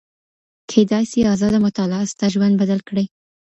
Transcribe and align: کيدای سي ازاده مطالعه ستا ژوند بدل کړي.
کيدای 0.71 1.05
سي 1.11 1.19
ازاده 1.33 1.57
مطالعه 1.65 2.03
ستا 2.13 2.25
ژوند 2.33 2.53
بدل 2.61 2.79
کړي. 2.87 3.05